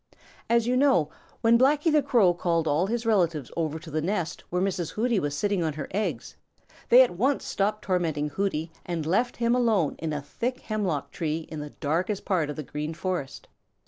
[0.49, 4.43] As you know, when Blacky the Crow called all his relatives over to the nest
[4.49, 4.93] where Mrs.
[4.93, 6.37] Hooty was sitting on her eggs,
[6.89, 11.41] they at once stopped tormenting Hooty and left him alone in a thick hemlock tree
[11.51, 13.47] in the darkest part of the Green Forest.